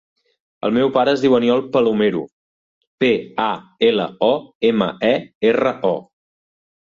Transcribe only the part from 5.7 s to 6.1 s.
o.